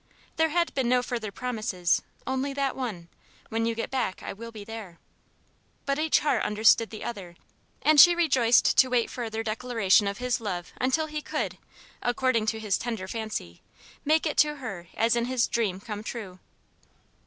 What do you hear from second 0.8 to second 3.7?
no further promises; only that one: "When